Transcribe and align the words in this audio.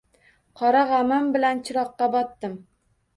Qora 0.61 0.79
g‘amim 0.91 1.27
bilan 1.35 1.61
chiroqqa 1.67 2.09
botdim. 2.17 2.57